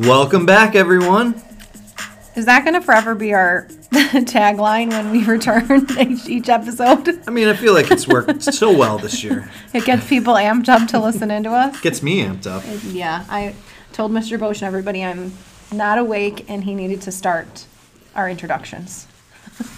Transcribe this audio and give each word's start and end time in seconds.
Welcome 0.00 0.46
back, 0.46 0.74
everyone. 0.76 1.34
Is 2.34 2.46
that 2.46 2.64
going 2.64 2.72
to 2.72 2.80
forever 2.80 3.14
be 3.14 3.34
our 3.34 3.66
tagline 3.92 4.88
when 4.88 5.10
we 5.10 5.24
return 5.24 5.86
each, 6.00 6.26
each 6.26 6.48
episode? 6.48 7.20
I 7.28 7.30
mean, 7.30 7.48
I 7.48 7.52
feel 7.52 7.74
like 7.74 7.90
it's 7.90 8.08
worked 8.08 8.42
so 8.42 8.74
well 8.74 8.96
this 8.96 9.22
year. 9.22 9.50
It 9.74 9.84
gets 9.84 10.08
people 10.08 10.34
amped 10.34 10.70
up 10.70 10.88
to 10.88 10.98
listen 10.98 11.30
into 11.30 11.50
us. 11.50 11.78
Gets 11.82 12.02
me 12.02 12.24
amped 12.24 12.46
up. 12.46 12.64
Yeah, 12.86 13.26
I 13.28 13.54
told 13.92 14.10
Mr. 14.10 14.40
Bosch 14.40 14.62
and 14.62 14.68
everybody 14.68 15.04
I'm 15.04 15.34
not 15.70 15.98
awake 15.98 16.48
and 16.48 16.64
he 16.64 16.74
needed 16.74 17.02
to 17.02 17.12
start 17.12 17.66
our 18.14 18.30
introductions. 18.30 19.06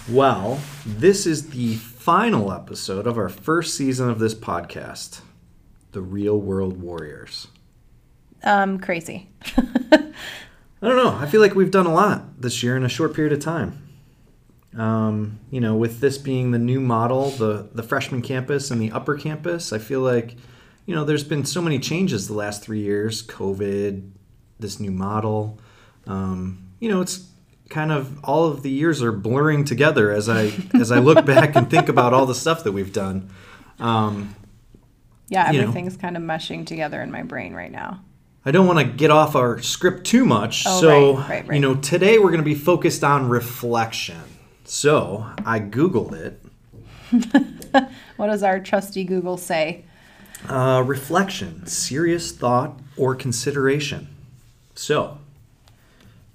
Well, 0.09 0.61
this 0.85 1.25
is 1.25 1.49
the 1.49 1.75
final 1.75 2.53
episode 2.53 3.07
of 3.07 3.17
our 3.17 3.29
first 3.29 3.75
season 3.75 4.09
of 4.09 4.19
this 4.19 4.35
podcast, 4.35 5.19
The 5.91 6.01
Real 6.01 6.39
World 6.39 6.81
Warriors. 6.81 7.49
Um, 8.41 8.79
crazy. 8.79 9.29
I 10.83 10.87
don't 10.87 10.97
know. 10.97 11.15
I 11.17 11.27
feel 11.27 11.39
like 11.39 11.55
we've 11.55 11.71
done 11.71 11.85
a 11.85 11.93
lot 11.93 12.41
this 12.41 12.61
year 12.61 12.75
in 12.75 12.83
a 12.83 12.89
short 12.89 13.13
period 13.13 13.31
of 13.31 13.39
time. 13.39 13.79
Um, 14.77 15.39
you 15.49 15.61
know, 15.61 15.75
with 15.75 16.01
this 16.01 16.17
being 16.17 16.51
the 16.51 16.59
new 16.59 16.81
model, 16.81 17.29
the 17.29 17.69
the 17.73 17.83
freshman 17.83 18.21
campus 18.21 18.69
and 18.69 18.81
the 18.81 18.91
upper 18.91 19.15
campus, 19.15 19.71
I 19.71 19.77
feel 19.77 20.01
like, 20.01 20.35
you 20.85 20.93
know, 20.93 21.05
there's 21.05 21.23
been 21.23 21.45
so 21.45 21.61
many 21.61 21.79
changes 21.79 22.27
the 22.27 22.33
last 22.33 22.63
three 22.63 22.81
years. 22.81 23.25
COVID, 23.25 24.11
this 24.59 24.81
new 24.81 24.91
model. 24.91 25.57
Um, 26.05 26.71
you 26.81 26.89
know, 26.89 26.99
it's 26.99 27.29
kind 27.69 27.93
of 27.93 28.21
all 28.25 28.49
of 28.49 28.61
the 28.61 28.69
years 28.69 29.01
are 29.01 29.13
blurring 29.13 29.63
together 29.63 30.11
as 30.11 30.27
I 30.27 30.51
as 30.73 30.91
I 30.91 30.99
look 30.99 31.25
back 31.25 31.55
and 31.55 31.69
think 31.69 31.87
about 31.87 32.13
all 32.13 32.25
the 32.25 32.35
stuff 32.35 32.65
that 32.65 32.73
we've 32.73 32.91
done. 32.91 33.29
Um, 33.79 34.35
Yeah, 35.29 35.49
You 35.49 35.59
know. 35.59 35.63
everything's 35.69 35.95
kind 35.95 36.17
of 36.17 36.23
meshing 36.23 36.65
together 36.65 37.01
in 37.01 37.09
my 37.09 37.23
brain 37.23 37.53
right 37.53 37.71
now. 37.71 38.01
I 38.45 38.51
don't 38.51 38.67
want 38.67 38.79
to 38.79 38.85
get 38.85 39.09
off 39.09 39.35
our 39.35 39.61
script 39.61 40.05
too 40.05 40.25
much. 40.25 40.63
Oh, 40.67 40.81
so, 40.81 41.17
right, 41.17 41.29
right, 41.29 41.47
right. 41.47 41.55
you 41.55 41.61
know, 41.61 41.75
today 41.75 42.17
we're 42.17 42.31
going 42.31 42.37
to 42.37 42.43
be 42.43 42.55
focused 42.55 43.03
on 43.03 43.29
reflection. 43.29 44.21
So, 44.65 45.25
I 45.45 45.59
Googled 45.59 46.13
it. 46.13 46.39
What 48.17 48.27
does 48.27 48.43
our 48.43 48.59
trusty 48.59 49.03
Google 49.03 49.37
say? 49.37 49.85
Uh, 50.47 50.83
reflection, 50.85 51.65
serious 51.65 52.31
thought 52.31 52.79
or 52.95 53.15
consideration. 53.15 54.07
So, 54.75 55.17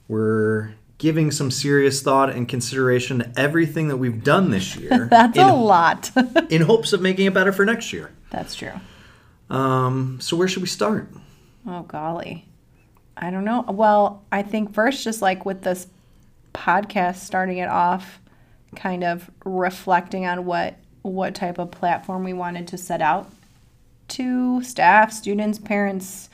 we're 0.08 0.74
giving 0.98 1.30
some 1.30 1.50
serious 1.50 2.02
thought 2.02 2.30
and 2.30 2.48
consideration 2.48 3.20
to 3.20 3.32
everything 3.36 3.88
that 3.88 3.96
we've 3.96 4.24
done 4.24 4.50
this 4.50 4.76
year 4.76 5.06
That's 5.10 5.38
in, 5.38 5.44
a 5.44 5.54
lot. 5.54 6.10
in 6.50 6.62
hopes 6.62 6.92
of 6.92 7.00
making 7.00 7.26
it 7.26 7.34
better 7.34 7.52
for 7.52 7.64
next 7.64 7.92
year. 7.92 8.10
That's 8.30 8.54
true. 8.54 8.72
Um, 9.48 10.18
so, 10.20 10.36
where 10.36 10.48
should 10.48 10.62
we 10.62 10.68
start? 10.68 11.08
Oh 11.66 11.82
golly. 11.82 12.46
I 13.16 13.30
don't 13.30 13.44
know. 13.44 13.64
Well, 13.68 14.22
I 14.30 14.42
think 14.42 14.72
first 14.72 15.04
just 15.04 15.22
like 15.22 15.44
with 15.44 15.62
this 15.62 15.88
podcast 16.54 17.16
starting 17.16 17.58
it 17.58 17.68
off 17.68 18.20
kind 18.76 19.04
of 19.04 19.30
reflecting 19.44 20.26
on 20.26 20.44
what 20.44 20.76
what 21.02 21.34
type 21.34 21.58
of 21.58 21.70
platform 21.70 22.24
we 22.24 22.32
wanted 22.32 22.68
to 22.68 22.78
set 22.78 23.00
out 23.00 23.30
to 24.08 24.62
staff, 24.62 25.12
students, 25.12 25.58
parents, 25.58 26.28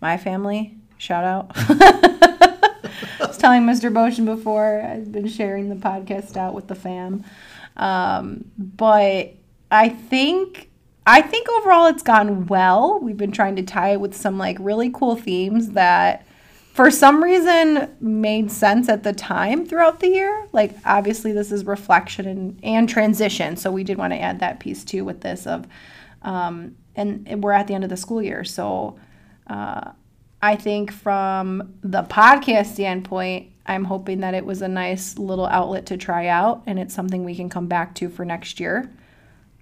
my 0.00 0.16
family. 0.16 0.76
Shout 0.98 1.24
out. 1.24 1.50
I 1.56 3.26
was 3.26 3.38
telling 3.38 3.62
Mr. 3.62 3.92
Bocian 3.92 4.24
before 4.24 4.80
I've 4.82 5.10
been 5.10 5.28
sharing 5.28 5.68
the 5.68 5.74
podcast 5.74 6.36
out 6.36 6.54
with 6.54 6.68
the 6.68 6.74
fam. 6.74 7.24
Um, 7.76 8.44
but 8.56 9.34
I 9.70 9.88
think 9.88 10.70
I 11.06 11.20
think 11.20 11.48
overall 11.50 11.86
it's 11.86 12.02
gone 12.02 12.46
well. 12.46 12.98
We've 13.00 13.16
been 13.16 13.32
trying 13.32 13.56
to 13.56 13.62
tie 13.62 13.90
it 13.90 14.00
with 14.00 14.16
some 14.16 14.38
like 14.38 14.56
really 14.58 14.90
cool 14.90 15.16
themes 15.16 15.70
that 15.70 16.26
for 16.72 16.90
some 16.90 17.22
reason 17.22 17.94
made 18.00 18.50
sense 18.50 18.88
at 18.88 19.02
the 19.02 19.12
time 19.12 19.66
throughout 19.66 20.00
the 20.00 20.08
year. 20.08 20.48
Like 20.52 20.74
obviously 20.84 21.32
this 21.32 21.52
is 21.52 21.64
reflection 21.64 22.26
and, 22.26 22.60
and 22.62 22.88
transition. 22.88 23.56
So 23.56 23.70
we 23.70 23.84
did 23.84 23.98
want 23.98 24.12
to 24.12 24.20
add 24.20 24.40
that 24.40 24.60
piece 24.60 24.82
too 24.82 25.04
with 25.04 25.20
this 25.20 25.46
of 25.46 25.66
um, 26.22 26.76
and, 26.96 27.42
we're 27.42 27.52
at 27.52 27.66
the 27.66 27.74
end 27.74 27.84
of 27.84 27.90
the 27.90 27.96
school 27.96 28.22
year. 28.22 28.44
So 28.44 28.98
uh, 29.46 29.90
I 30.40 30.56
think 30.56 30.90
from 30.90 31.74
the 31.82 32.02
podcast 32.04 32.72
standpoint, 32.72 33.50
I'm 33.66 33.84
hoping 33.84 34.20
that 34.20 34.32
it 34.32 34.46
was 34.46 34.62
a 34.62 34.68
nice 34.68 35.18
little 35.18 35.46
outlet 35.46 35.86
to 35.86 35.96
try 35.96 36.28
out 36.28 36.62
and 36.66 36.78
it's 36.78 36.94
something 36.94 37.24
we 37.24 37.34
can 37.36 37.50
come 37.50 37.66
back 37.66 37.94
to 37.96 38.08
for 38.08 38.24
next 38.24 38.58
year. 38.58 38.90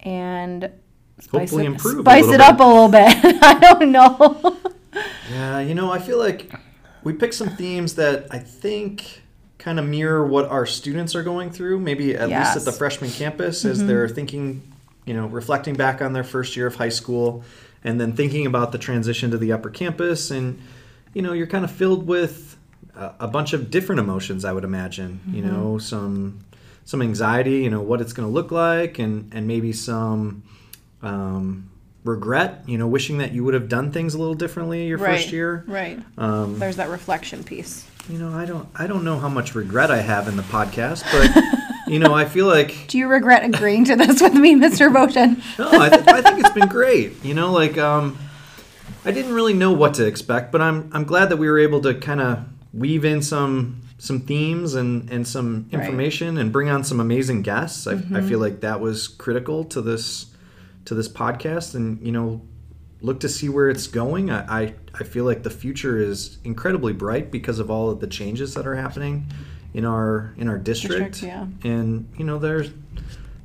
And 0.00 0.71
spice 1.21 1.31
Hopefully 1.43 1.65
it, 1.65 1.67
improve 1.69 2.00
spice 2.00 2.25
it 2.27 2.31
bit. 2.33 2.41
up 2.41 2.61
a 2.61 2.65
little 2.65 2.89
bit. 2.89 3.06
I 3.43 3.59
don't 3.61 3.93
know. 3.93 4.56
Yeah, 5.31 5.61
you 5.61 5.75
know, 5.75 5.91
I 5.91 5.99
feel 5.99 6.19
like 6.19 6.53
we 7.03 7.15
picked 7.15 7.33
some 7.33 7.49
themes 7.56 7.95
that 7.95 8.27
I 8.31 8.39
think 8.39 9.23
kind 9.56 9.78
of 9.78 9.87
mirror 9.87 10.27
what 10.27 10.45
our 10.50 10.67
students 10.67 11.15
are 11.15 11.23
going 11.23 11.50
through, 11.50 11.81
maybe 11.81 12.15
at 12.15 12.28
least 12.28 12.31
Yes. 12.31 12.49
Mm-hmm. 12.50 12.59
at 12.59 12.65
the 12.67 12.73
freshman 12.73 13.11
campus 13.11 13.65
as 13.65 13.83
they're 13.87 14.06
thinking, 14.09 14.61
you 15.06 15.15
know, 15.15 15.27
reflecting 15.28 15.75
back 15.75 16.03
on 16.03 16.12
their 16.12 16.25
first 16.25 16.56
year 16.56 16.67
of 16.67 16.75
high 16.75 16.91
school 16.91 17.43
and 17.84 17.99
then 17.99 18.12
thinking 18.12 18.44
about 18.44 18.71
the 18.73 18.77
transition 18.79 19.31
to 19.31 19.39
the 19.39 19.53
upper 19.53 19.71
campus. 19.71 20.31
And, 20.31 20.61
you 21.15 21.23
know, 21.23 21.33
you're 21.33 21.47
kind 21.47 21.65
of 21.65 21.71
filled 21.71 22.06
with 22.06 22.59
a, 22.94 23.12
a 23.21 23.29
bunch 23.29 23.55
of 23.55 23.71
different 23.71 24.00
emotions, 24.00 24.44
I 24.44 24.53
would 24.53 24.65
imagine, 24.65 25.21
you 25.29 25.43
Mm-hmm. 25.43 25.53
know, 25.53 25.79
some 25.79 26.41
some 26.84 27.00
anxiety, 27.00 27.59
you 27.62 27.71
know, 27.71 27.81
what 27.81 28.03
it's 28.03 28.12
going 28.12 28.29
to 28.29 28.33
look 28.33 28.50
like 28.50 28.99
and, 28.99 29.33
and 29.33 29.47
maybe 29.47 29.73
some 29.73 30.43
um, 31.03 31.71
regret, 32.05 32.63
you 32.67 32.79
know, 32.79 32.87
wishing 32.87 33.19
that 33.19 33.33
you 33.33 33.45
would 33.45 33.55
have 33.55 33.69
done 33.69 33.93
things 33.93 34.15
a 34.15 34.19
little 34.19 34.35
differently 34.35 34.87
your 34.87 34.99
right. 34.99 35.21
first 35.21 35.33
year. 35.33 35.65
Right. 35.67 35.99
Um, 36.19 36.59
There's 36.59 36.77
that 36.77 36.89
reflection 36.89 37.45
piece. 37.45 37.87
you 38.09 38.19
know, 38.19 38.33
I 38.37 38.45
don't, 38.45 38.69
I 38.75 38.87
don't 38.87 39.05
know 39.05 39.19
how 39.19 39.29
much 39.29 39.55
regret 39.55 39.91
I 39.91 40.01
have 40.01 40.27
in 40.29 40.37
the 40.37 40.43
podcast, 40.45 41.05
but 41.12 41.91
you 41.93 41.99
know, 41.99 42.12
I 42.15 42.25
feel 42.25 42.47
like 42.47 42.75
Do 42.89 42.99
you 42.99 43.07
regret 43.09 43.45
agreeing 43.45 43.85
to 43.87 43.97
this 43.97 44.21
with 44.21 44.35
me, 44.35 44.55
Mr. 44.57 44.93
Bocian? 44.93 45.37
no, 45.59 45.69
I, 45.81 45.89
th- 45.89 46.09
I 46.09 46.23
think 46.23 46.41
it's 46.41 46.51
been 46.55 46.69
great. 46.69 47.25
You 47.25 47.35
know, 47.35 47.53
like 47.53 47.79
um, 47.79 48.19
I 49.05 49.11
didn't 49.12 49.33
really 49.35 49.55
know 49.55 49.73
what 49.73 49.95
to 49.95 50.07
expect, 50.07 50.51
but 50.53 50.61
I'm, 50.61 50.91
I'm 50.93 51.05
glad 51.05 51.29
that 51.31 51.37
we 51.37 51.49
were 51.49 51.59
able 51.59 51.81
to 51.83 51.95
kind 51.95 52.21
of 52.21 52.45
weave 52.73 53.05
in 53.05 53.23
some, 53.23 53.83
some 53.99 54.21
themes 54.21 54.75
and, 54.75 55.09
and 55.11 55.27
some 55.29 55.69
Right. 55.73 55.81
information 55.83 56.39
and 56.39 56.51
bring 56.51 56.69
on 56.69 56.83
some 56.83 56.99
amazing 56.99 57.43
guests. 57.43 57.87
I, 57.87 57.93
I 58.15 58.21
feel 58.23 58.39
like 58.41 58.61
that 58.62 58.81
was 58.81 59.07
critical 59.07 59.62
to 59.67 59.81
this, 59.83 60.27
to 60.84 60.94
this 60.94 61.09
podcast, 61.09 61.75
and 61.75 62.04
you 62.04 62.12
know, 62.12 62.43
look 63.00 63.20
to 63.20 63.28
see 63.28 63.48
where 63.48 63.69
it's 63.69 63.87
going. 63.87 64.31
I, 64.31 64.62
I, 64.62 64.75
I 64.94 65.04
feel 65.04 65.25
like 65.25 65.43
the 65.43 65.50
future 65.50 65.98
is 65.98 66.38
incredibly 66.44 66.93
bright 66.93 67.31
because 67.31 67.59
of 67.59 67.70
all 67.70 67.91
of 67.91 68.00
the 68.00 68.06
changes 68.06 68.54
that 68.54 68.66
are 68.66 68.76
happening 68.76 69.26
in 69.75 69.84
our 69.84 70.34
in 70.37 70.48
our 70.48 70.59
district. 70.59 71.12
District, 71.12 71.22
yeah. 71.22 71.70
And 71.70 72.12
you 72.16 72.25
know, 72.25 72.38
there's 72.38 72.70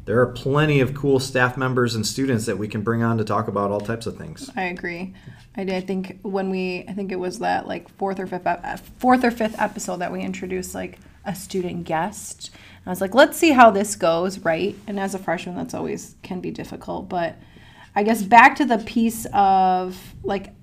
there 0.07 0.21
are 0.21 0.27
plenty 0.27 0.79
of 0.79 0.95
cool 0.95 1.19
staff 1.19 1.57
members 1.57 1.93
and 1.93 2.07
students 2.07 2.45
that 2.45 2.57
we 2.57 2.69
can 2.69 2.81
bring 2.81 3.03
on 3.03 3.17
to 3.17 3.25
talk 3.25 3.49
about 3.49 3.71
all 3.71 3.81
types 3.81 4.07
of 4.07 4.17
things. 4.17 4.49
I 4.55 4.63
agree. 4.63 5.13
I. 5.55 5.61
I 5.63 5.81
think 5.81 6.19
when 6.21 6.49
we, 6.49 6.85
I 6.87 6.93
think 6.93 7.11
it 7.11 7.17
was 7.17 7.39
that 7.39 7.67
like 7.67 7.89
fourth 7.97 8.17
or 8.19 8.25
fifth, 8.25 8.47
uh, 8.47 8.77
fourth 8.99 9.25
or 9.25 9.31
fifth 9.31 9.59
episode 9.59 9.97
that 9.97 10.13
we 10.13 10.21
introduced 10.21 10.73
like 10.73 10.97
a 11.25 11.35
student 11.35 11.83
guest. 11.83 12.51
I 12.85 12.89
was 12.89 13.01
like, 13.01 13.13
let's 13.13 13.37
see 13.37 13.51
how 13.51 13.69
this 13.69 13.97
goes, 13.97 14.39
right? 14.39 14.77
And 14.87 14.97
as 14.97 15.13
a 15.13 15.19
freshman, 15.19 15.57
that's 15.57 15.73
always 15.73 16.15
can 16.23 16.39
be 16.39 16.51
difficult. 16.51 17.09
But 17.09 17.35
I 17.93 18.03
guess 18.03 18.23
back 18.23 18.55
to 18.57 18.65
the 18.65 18.77
piece 18.77 19.27
of 19.33 20.15
like 20.23 20.53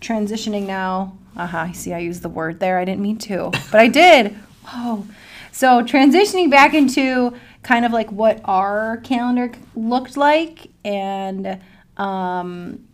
transitioning 0.00 0.66
now. 0.66 1.16
Uh-huh, 1.36 1.56
I 1.56 1.72
see 1.72 1.94
I 1.94 2.00
used 2.00 2.20
the 2.20 2.28
word 2.28 2.60
there. 2.60 2.78
I 2.78 2.84
didn't 2.84 3.00
mean 3.00 3.16
to, 3.18 3.50
but 3.72 3.80
I 3.80 3.88
did. 3.88 4.36
Whoa. 4.66 5.06
So 5.52 5.82
transitioning 5.82 6.50
back 6.50 6.74
into 6.74 7.34
kind 7.62 7.84
of 7.84 7.92
like 7.92 8.10
what 8.10 8.40
our 8.44 8.98
calendar 8.98 9.52
looked 9.74 10.16
like 10.16 10.68
and 10.84 11.60
um, 11.96 12.86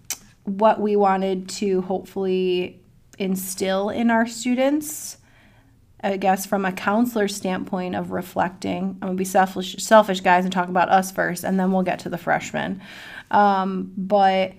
what 0.44 0.80
we 0.80 0.96
wanted 0.96 1.48
to 1.48 1.82
hopefully 1.82 2.80
instill 3.18 3.90
in 3.90 4.10
our 4.10 4.26
students. 4.26 5.18
I 6.02 6.16
guess 6.18 6.46
from 6.46 6.64
a 6.64 6.72
counselor 6.72 7.26
standpoint 7.26 7.96
of 7.96 8.10
reflecting, 8.10 8.98
I'm 9.00 9.08
gonna 9.08 9.14
be 9.14 9.24
selfish, 9.24 9.76
selfish 9.82 10.20
guys, 10.20 10.44
and 10.44 10.52
talk 10.52 10.68
about 10.68 10.88
us 10.88 11.10
first, 11.10 11.42
and 11.42 11.58
then 11.58 11.72
we'll 11.72 11.82
get 11.82 12.00
to 12.00 12.08
the 12.08 12.18
freshmen. 12.18 12.80
Um, 13.30 13.92
but 13.96 14.52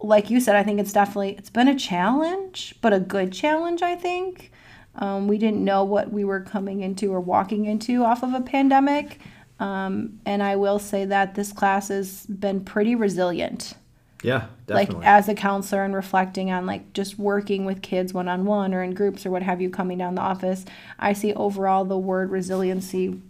like 0.00 0.30
you 0.30 0.40
said, 0.40 0.56
I 0.56 0.62
think 0.62 0.80
it's 0.80 0.92
definitely 0.92 1.36
it's 1.36 1.50
been 1.50 1.68
a 1.68 1.78
challenge, 1.78 2.74
but 2.80 2.92
a 2.92 3.00
good 3.00 3.32
challenge. 3.32 3.82
I 3.82 3.94
think 3.94 4.52
um, 4.98 5.28
we 5.28 5.38
didn't 5.38 5.64
know 5.64 5.84
what 5.84 6.12
we 6.12 6.24
were 6.24 6.40
coming 6.40 6.80
into 6.80 7.12
or 7.12 7.20
walking 7.20 7.64
into 7.64 8.04
off 8.04 8.22
of 8.22 8.34
a 8.34 8.40
pandemic, 8.40 9.20
um, 9.60 10.20
and 10.26 10.42
I 10.42 10.56
will 10.56 10.78
say 10.78 11.04
that 11.04 11.34
this 11.34 11.52
class 11.52 11.88
has 11.88 12.26
been 12.26 12.64
pretty 12.64 12.94
resilient. 12.94 13.74
Yeah, 14.22 14.46
definitely. 14.66 14.96
like 14.96 15.06
as 15.06 15.28
a 15.28 15.34
counselor 15.34 15.84
and 15.84 15.94
reflecting 15.94 16.50
on 16.50 16.66
like 16.66 16.92
just 16.92 17.18
working 17.18 17.64
with 17.64 17.82
kids 17.82 18.12
one 18.12 18.28
on 18.28 18.44
one 18.44 18.74
or 18.74 18.82
in 18.82 18.92
groups 18.92 19.24
or 19.24 19.30
what 19.30 19.42
have 19.42 19.60
you 19.60 19.70
coming 19.70 19.98
down 19.98 20.16
the 20.16 20.20
office 20.20 20.64
i 20.98 21.12
see 21.12 21.32
overall 21.34 21.84
the 21.84 21.96
word 21.96 22.32
resiliency 22.32 23.22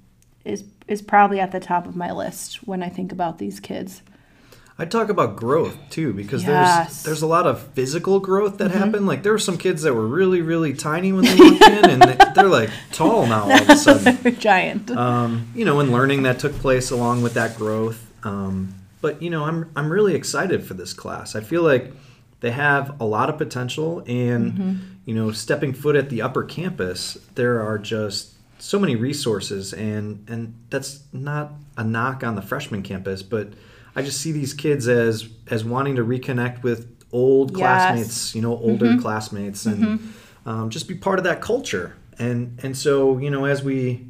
is 0.46 0.64
is 0.86 1.02
probably 1.02 1.40
at 1.40 1.52
the 1.52 1.60
top 1.60 1.86
of 1.86 1.94
my 1.94 2.10
list 2.10 2.66
when 2.66 2.82
i 2.82 2.88
think 2.88 3.12
about 3.12 3.36
these 3.36 3.60
kids 3.60 4.00
I 4.80 4.84
talk 4.84 5.08
about 5.08 5.34
growth 5.36 5.76
too 5.90 6.12
because 6.12 6.44
Yes. 6.44 6.86
there's 6.86 7.02
there's 7.04 7.22
a 7.22 7.26
lot 7.26 7.46
of 7.46 7.62
physical 7.74 8.20
growth 8.20 8.58
that 8.58 8.70
happened. 8.70 9.06
Like 9.06 9.22
there 9.24 9.32
were 9.32 9.38
some 9.38 9.58
kids 9.58 9.82
that 9.82 9.92
were 9.94 10.06
really 10.06 10.40
really 10.40 10.72
tiny 10.74 11.12
when 11.12 11.24
they 11.24 11.34
walked 11.36 11.62
in, 11.62 11.90
and 11.90 12.02
they, 12.02 12.16
they're 12.34 12.48
like 12.48 12.70
tall 12.92 13.26
now 13.26 13.42
all 13.44 13.52
of 13.52 13.68
a 13.68 13.76
sudden. 13.86 14.36
Giant. 14.38 14.90
Um, 14.92 15.48
you 15.54 15.64
know, 15.64 15.80
and 15.80 15.90
learning 15.90 16.22
that 16.22 16.38
took 16.38 16.52
place 16.54 16.90
along 16.92 17.22
with 17.22 17.34
that 17.34 17.56
growth. 17.56 18.06
Um, 18.24 18.74
but 19.00 19.20
you 19.20 19.30
know, 19.30 19.44
I'm 19.44 19.70
I'm 19.74 19.90
really 19.90 20.14
excited 20.14 20.62
for 20.64 20.74
this 20.74 20.92
class. 20.92 21.34
I 21.34 21.40
feel 21.40 21.62
like 21.62 21.92
they 22.40 22.52
have 22.52 23.00
a 23.00 23.04
lot 23.04 23.30
of 23.30 23.36
potential, 23.38 24.04
and 24.06 25.00
you 25.04 25.14
know, 25.14 25.32
stepping 25.32 25.72
foot 25.72 25.96
at 25.96 26.08
the 26.08 26.22
upper 26.22 26.44
campus, 26.44 27.18
there 27.34 27.60
are 27.60 27.78
just 27.78 28.34
so 28.60 28.78
many 28.78 28.94
resources, 28.94 29.72
and 29.72 30.24
and 30.28 30.54
that's 30.70 31.00
not 31.12 31.50
a 31.76 31.82
knock 31.82 32.22
on 32.22 32.36
the 32.36 32.42
freshman 32.42 32.82
campus, 32.82 33.22
but 33.24 33.48
I 33.98 34.02
just 34.02 34.20
see 34.20 34.30
these 34.30 34.54
kids 34.54 34.86
as 34.86 35.28
as 35.50 35.64
wanting 35.64 35.96
to 35.96 36.04
reconnect 36.04 36.62
with 36.62 36.86
old 37.10 37.50
Yes. 37.50 37.58
classmates, 37.58 38.34
you 38.36 38.42
know, 38.42 38.56
older 38.56 38.96
classmates, 38.96 39.66
and 39.66 40.12
um, 40.46 40.70
just 40.70 40.86
be 40.86 40.94
part 40.94 41.18
of 41.18 41.24
that 41.24 41.40
culture. 41.40 41.96
And 42.16 42.60
and 42.62 42.76
so 42.76 43.18
you 43.18 43.28
know, 43.30 43.44
as 43.44 43.64
we 43.64 44.06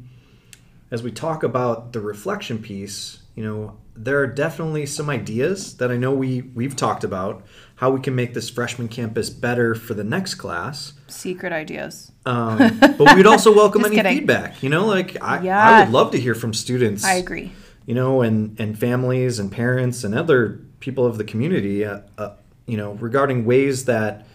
as 0.91 1.01
we 1.01 1.11
talk 1.11 1.41
about 1.43 1.93
the 1.93 2.01
reflection 2.01 2.59
piece, 2.59 3.19
you 3.35 3.43
know, 3.43 3.77
there 3.95 4.19
are 4.19 4.27
definitely 4.27 4.85
some 4.85 5.09
ideas 5.09 5.77
that 5.77 5.89
I 5.91 5.97
know 5.97 6.13
we 6.13 6.43
we've 6.53 6.75
talked 6.75 7.03
about 7.03 7.43
how 7.75 7.89
we 7.89 7.99
can 7.99 8.13
make 8.13 8.35
this 8.35 8.47
freshman 8.49 8.89
campus 8.89 9.31
better 9.31 9.73
for 9.73 9.95
the 9.95 10.03
next 10.03 10.35
class. 10.35 10.93
Secret 11.07 11.51
ideas. 11.51 12.11
Um, 12.27 12.57
but 12.79 13.15
we'd 13.15 13.25
also 13.25 13.55
welcome 13.55 13.85
any 13.85 13.95
kidding. 13.95 14.17
feedback. 14.17 14.61
You 14.61 14.69
know, 14.69 14.85
like 14.85 15.17
I, 15.19 15.47
I 15.47 15.83
would 15.83 15.91
love 15.91 16.11
to 16.11 16.19
hear 16.19 16.35
from 16.35 16.53
students. 16.53 17.03
I 17.03 17.13
agree. 17.13 17.53
You 17.89 17.95
know, 17.95 18.21
and 18.21 18.59
and 18.59 18.77
families 18.77 19.39
and 19.39 19.51
parents 19.51 20.03
and 20.03 20.13
other 20.13 20.59
people 20.79 21.07
of 21.07 21.17
the 21.17 21.23
community. 21.23 21.83
Uh, 21.83 22.01
uh, 22.19 22.35
you 22.67 22.77
know, 22.77 22.91
regarding 22.93 23.45
ways 23.45 23.85
that 23.85 24.27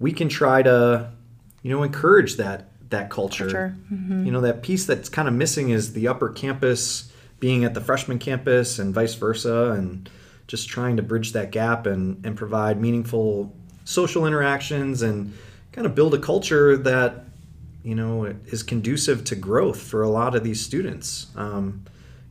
we 0.00 0.10
can 0.10 0.30
try 0.30 0.62
to, 0.62 1.10
you 1.62 1.70
know, 1.70 1.82
encourage 1.82 2.36
that 2.36 2.70
that 2.88 3.10
culture. 3.10 3.44
Culture. 3.44 3.76
Mm-hmm. 3.92 4.24
You 4.24 4.32
know, 4.32 4.40
that 4.40 4.62
piece 4.62 4.86
that's 4.86 5.10
kind 5.10 5.28
of 5.28 5.34
missing 5.34 5.68
is 5.68 5.92
the 5.92 6.08
upper 6.08 6.30
campus 6.30 7.12
being 7.40 7.62
at 7.64 7.74
the 7.74 7.80
freshman 7.82 8.18
campus 8.18 8.78
and 8.78 8.94
vice 8.94 9.14
versa, 9.14 9.72
and 9.72 10.08
just 10.46 10.70
trying 10.70 10.96
to 10.96 11.02
bridge 11.02 11.32
that 11.32 11.50
gap 11.50 11.84
and 11.84 12.24
and 12.24 12.38
provide 12.38 12.80
meaningful 12.80 13.54
social 13.84 14.26
interactions 14.26 15.02
and 15.02 15.34
kind 15.72 15.86
of 15.86 15.94
build 15.94 16.14
a 16.14 16.18
culture 16.18 16.74
that 16.78 17.26
you 17.82 17.94
know 17.94 18.24
is 18.46 18.62
conducive 18.62 19.24
to 19.24 19.36
growth 19.36 19.80
for 19.80 20.02
a 20.02 20.08
lot 20.08 20.34
of 20.34 20.42
these 20.42 20.60
students. 20.60 21.26
Um, 21.36 21.84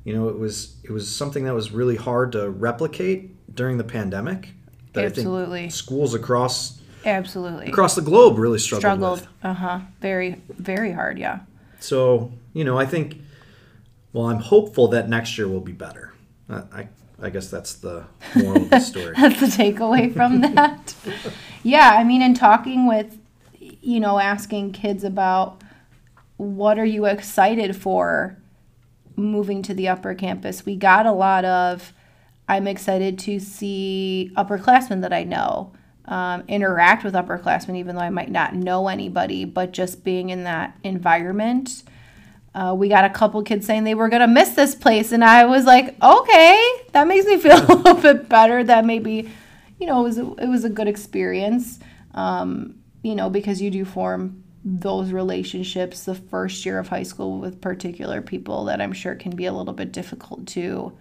you 0.07 0.13
know, 0.15 0.29
it 0.29 0.39
was 0.39 0.77
it 0.85 0.91
was 0.91 1.13
something 1.13 1.43
that 1.43 1.53
was 1.53 1.73
really 1.73 1.97
hard 1.97 2.31
to 2.31 2.49
replicate 2.49 3.53
during 3.53 3.77
the 3.77 3.83
pandemic. 3.83 4.53
That 4.93 5.03
I 5.03 5.07
Absolutely. 5.07 5.59
think 5.63 5.73
schools 5.73 6.13
across 6.13 6.79
Absolutely. 7.05 7.67
across 7.67 7.93
the 7.95 8.01
globe 8.01 8.37
really 8.37 8.57
struggled, 8.57 9.19
Struggled. 9.19 9.27
Uh 9.43 9.53
huh. 9.53 9.79
Very, 9.99 10.41
very 10.47 10.93
hard. 10.93 11.19
Yeah. 11.19 11.39
So 11.81 12.31
you 12.53 12.63
know, 12.63 12.79
I 12.79 12.85
think. 12.85 13.21
Well, 14.13 14.27
I'm 14.27 14.39
hopeful 14.39 14.87
that 14.87 15.09
next 15.09 15.37
year 15.37 15.49
will 15.49 15.59
be 15.59 15.73
better. 15.73 16.13
I, 16.49 16.55
I, 16.55 16.87
I 17.21 17.29
guess 17.29 17.51
that's 17.51 17.73
the 17.73 18.05
moral 18.33 18.63
of 18.63 18.69
the 18.69 18.79
story. 18.93 19.13
That's 19.13 19.41
the 19.41 19.47
takeaway 19.47 20.11
from 20.11 20.39
that. 20.55 20.95
yeah, 21.61 21.91
I 21.99 22.05
mean, 22.05 22.21
in 22.21 22.33
talking 22.33 22.87
with, 22.87 23.19
you 23.59 23.99
know, 23.99 24.17
asking 24.17 24.71
kids 24.71 25.03
about 25.03 25.61
what 26.37 26.79
are 26.79 26.85
you 26.85 27.05
excited 27.05 27.75
for 27.75 28.37
moving 29.17 29.61
to 29.63 29.73
the 29.73 29.87
upper 29.87 30.13
campus, 30.13 30.65
we 30.65 30.75
got 30.75 31.05
a 31.05 31.11
lot 31.11 31.43
of, 31.43 31.91
I'm 32.47 32.67
excited 32.67 33.19
to 33.19 33.39
see 33.39 34.31
upperclassmen 34.37 35.01
that 35.01 35.11
I 35.11 35.23
know. 35.23 35.73
Um, 36.05 36.45
interact 36.47 37.03
with 37.03 37.15
upperclassmen, 37.15 37.75
even 37.75 37.97
though 37.97 38.01
I 38.01 38.09
might 38.09 38.31
not 38.31 38.55
know 38.55 38.87
anybody, 38.87 39.43
but 39.43 39.73
just 39.73 40.05
being 40.05 40.29
in 40.29 40.45
that 40.45 40.77
environment. 40.85 41.83
Uh, 42.55 42.73
we 42.73 42.87
got 42.87 43.03
a 43.03 43.09
couple 43.09 43.43
kids 43.43 43.65
saying 43.65 43.83
they 43.83 43.93
were 43.93 44.07
gonna 44.07 44.27
miss 44.27 44.51
this 44.51 44.73
place, 44.73 45.11
and 45.11 45.21
I 45.21 45.43
was 45.45 45.65
like, 45.65 46.01
okay, 46.01 46.71
that 46.93 47.07
makes 47.09 47.25
me 47.25 47.37
feel 47.41 47.57
a 47.57 47.67
little 47.67 47.95
bit 47.95 48.29
better. 48.29 48.63
That 48.63 48.85
maybe, 48.85 49.29
you 49.79 49.85
know, 49.85 49.99
it 49.99 50.03
was 50.03 50.17
a, 50.17 50.33
it 50.35 50.47
was 50.47 50.63
a 50.63 50.69
good 50.69 50.87
experience. 50.87 51.79
Um, 52.13 52.75
you 53.03 53.13
know, 53.13 53.29
because 53.29 53.61
you 53.61 53.69
do 53.69 53.83
form 53.83 54.43
those 54.69 55.11
relationships 55.11 56.03
the 56.03 56.15
first 56.15 56.65
year 56.65 56.77
of 56.77 56.89
high 56.89 57.03
school 57.03 57.39
with 57.39 57.61
particular 57.61 58.21
people 58.21 58.65
that 58.65 58.81
I'm 58.81 58.91
sure 58.91 59.15
can 59.15 59.33
be 59.33 59.45
a 59.45 59.53
little 59.53 59.73
bit 59.73 59.93
difficult 59.93 60.45
to 60.47 60.91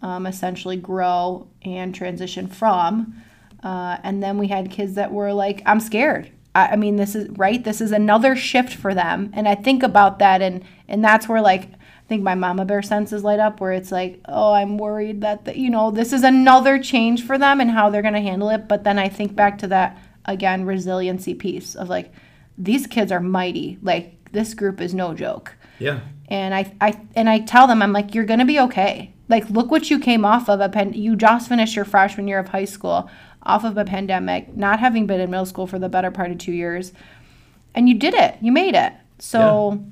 um, 0.00 0.26
essentially 0.26 0.76
grow 0.76 1.48
and 1.62 1.94
transition 1.94 2.46
from. 2.46 3.22
Uh, 3.62 3.98
and 4.02 4.22
then 4.22 4.38
we 4.38 4.48
had 4.48 4.70
kids 4.70 4.94
that 4.94 5.12
were 5.12 5.34
like, 5.34 5.60
I'm 5.66 5.80
scared. 5.80 6.30
I, 6.54 6.68
I 6.68 6.76
mean, 6.76 6.96
this 6.96 7.14
is 7.14 7.28
right. 7.30 7.62
This 7.62 7.82
is 7.82 7.92
another 7.92 8.34
shift 8.36 8.72
for 8.72 8.94
them. 8.94 9.32
And 9.34 9.46
I 9.46 9.54
think 9.54 9.82
about 9.82 10.20
that. 10.20 10.40
And, 10.40 10.64
and 10.86 11.04
that's 11.04 11.28
where 11.28 11.42
like, 11.42 11.64
I 11.64 12.08
think 12.08 12.22
my 12.22 12.36
mama 12.36 12.64
bear 12.64 12.80
senses 12.80 13.22
light 13.22 13.40
up 13.40 13.60
where 13.60 13.72
it's 13.72 13.92
like, 13.92 14.20
oh, 14.26 14.54
I'm 14.54 14.78
worried 14.78 15.20
that, 15.20 15.44
the, 15.44 15.58
you 15.58 15.68
know, 15.68 15.90
this 15.90 16.14
is 16.14 16.22
another 16.22 16.78
change 16.78 17.26
for 17.26 17.36
them 17.36 17.60
and 17.60 17.70
how 17.70 17.90
they're 17.90 18.00
going 18.00 18.14
to 18.14 18.20
handle 18.20 18.48
it. 18.48 18.66
But 18.66 18.84
then 18.84 18.98
I 18.98 19.10
think 19.10 19.34
back 19.34 19.58
to 19.58 19.66
that, 19.66 19.98
again, 20.24 20.64
resiliency 20.64 21.34
piece 21.34 21.74
of 21.74 21.90
like, 21.90 22.12
these 22.58 22.86
kids 22.86 23.12
are 23.12 23.20
mighty. 23.20 23.78
Like, 23.82 24.14
this 24.32 24.52
group 24.54 24.80
is 24.80 24.92
no 24.92 25.14
joke 25.14 25.54
Yeah. 25.78 26.00
and 26.28 26.54
I, 26.54 26.72
I 26.82 27.00
and 27.16 27.30
I 27.30 27.38
tell 27.40 27.66
them 27.66 27.80
I'm 27.80 27.92
like 27.94 28.14
you're 28.14 28.26
gonna 28.26 28.44
be 28.44 28.60
okay. 28.60 29.14
Like 29.30 29.48
look 29.48 29.70
what 29.70 29.88
you 29.90 29.98
came 29.98 30.24
off 30.24 30.48
of 30.50 30.60
a 30.60 30.68
pen. 30.68 30.92
You 30.92 31.16
just 31.16 31.48
finished 31.48 31.74
your 31.76 31.84
freshman 31.86 32.28
year 32.28 32.38
of 32.38 32.48
high 32.48 32.66
school, 32.66 33.08
off 33.42 33.64
of 33.64 33.78
a 33.78 33.84
pandemic, 33.86 34.54
not 34.54 34.80
having 34.80 35.06
been 35.06 35.20
in 35.20 35.30
middle 35.30 35.46
school 35.46 35.66
for 35.66 35.78
the 35.78 35.88
better 35.88 36.10
part 36.10 36.30
of 36.30 36.36
two 36.38 36.52
years, 36.52 36.92
and 37.74 37.88
you 37.88 37.94
did 37.94 38.12
it. 38.14 38.36
You 38.42 38.52
made 38.52 38.74
it. 38.74 38.92
So 39.18 39.82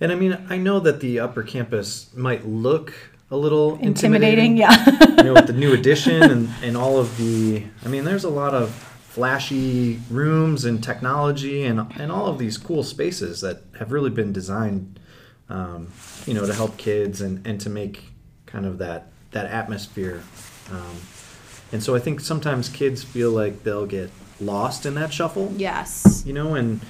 And 0.00 0.12
I 0.12 0.14
mean, 0.14 0.38
I 0.48 0.56
know 0.56 0.80
that 0.80 1.00
the 1.00 1.20
upper 1.20 1.42
campus 1.42 2.08
might 2.14 2.46
look 2.46 2.94
a 3.30 3.36
little 3.36 3.78
intimidating, 3.80 4.56
intimidating. 4.56 4.56
yeah. 4.56 5.16
you 5.18 5.24
know, 5.24 5.34
with 5.34 5.46
the 5.46 5.52
new 5.52 5.74
addition 5.74 6.22
and, 6.22 6.48
and 6.62 6.74
all 6.76 6.98
of 6.98 7.14
the, 7.18 7.62
I 7.84 7.88
mean, 7.88 8.04
there's 8.04 8.24
a 8.24 8.30
lot 8.30 8.54
of 8.54 8.97
flashy 9.08 10.00
rooms 10.10 10.64
and 10.64 10.84
technology 10.84 11.64
and, 11.64 11.80
and 11.98 12.12
all 12.12 12.26
of 12.26 12.38
these 12.38 12.58
cool 12.58 12.84
spaces 12.84 13.40
that 13.40 13.62
have 13.78 13.90
really 13.90 14.10
been 14.10 14.32
designed, 14.32 15.00
um, 15.48 15.88
you 16.26 16.34
know, 16.34 16.46
to 16.46 16.54
help 16.54 16.76
kids 16.76 17.20
and, 17.20 17.44
and 17.46 17.60
to 17.60 17.70
make 17.70 18.04
kind 18.46 18.66
of 18.66 18.78
that, 18.78 19.10
that 19.30 19.46
atmosphere. 19.46 20.22
Um, 20.70 20.96
and 21.72 21.82
so 21.82 21.96
I 21.96 21.98
think 21.98 22.20
sometimes 22.20 22.68
kids 22.68 23.02
feel 23.02 23.30
like 23.30 23.64
they'll 23.64 23.86
get 23.86 24.10
lost 24.40 24.86
in 24.86 24.94
that 24.94 25.12
shuffle, 25.12 25.52
yes, 25.56 26.22
you 26.26 26.32
know, 26.32 26.54
and, 26.54 26.80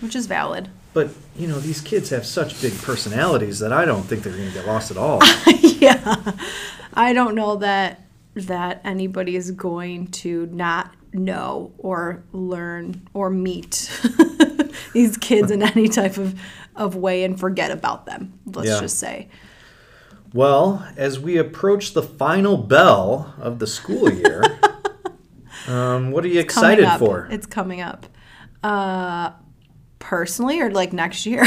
which 0.00 0.16
is 0.16 0.26
valid. 0.26 0.68
but, 0.94 1.10
you 1.36 1.46
know, 1.46 1.60
these 1.60 1.80
kids 1.80 2.10
have 2.10 2.26
such 2.26 2.60
big 2.60 2.76
personalities 2.78 3.58
that 3.60 3.72
I 3.72 3.84
don't 3.84 4.02
think 4.02 4.22
they're 4.22 4.32
going 4.32 4.48
to 4.48 4.54
get 4.54 4.66
lost 4.66 4.90
at 4.90 4.96
all. 4.96 5.20
yeah, 5.60 6.32
I 6.94 7.12
don't 7.12 7.34
know 7.34 7.56
that 7.56 8.00
that 8.34 8.80
anybody 8.84 9.36
is 9.36 9.50
going 9.50 10.06
to 10.08 10.46
not 10.46 10.94
know 11.12 11.72
or 11.78 12.24
learn 12.32 13.06
or 13.14 13.30
meet 13.30 13.90
these 14.92 15.16
kids 15.16 15.50
in 15.50 15.62
any 15.62 15.88
type 15.88 16.16
of, 16.16 16.38
of 16.76 16.96
way 16.96 17.24
and 17.24 17.38
forget 17.38 17.70
about 17.70 18.06
them. 18.06 18.38
Let's 18.46 18.68
Yeah. 18.68 18.80
just 18.80 18.98
say. 18.98 19.28
Well, 20.34 20.86
as 20.96 21.20
we 21.20 21.36
approach 21.36 21.92
the 21.92 22.02
final 22.02 22.56
bell 22.56 23.34
of 23.38 23.58
the 23.58 23.66
school 23.66 24.10
year, 24.10 24.42
um, 25.68 26.10
what 26.10 26.24
are 26.24 26.28
you 26.28 26.42
Coming 26.44 26.78
excited 26.78 26.98
for? 26.98 27.28
It's 27.30 27.46
coming 27.46 27.80
up. 27.82 28.06
Uh, 28.62 29.32
personally, 29.98 30.60
or 30.60 30.70
like 30.70 30.92
next 30.92 31.26
year? 31.26 31.44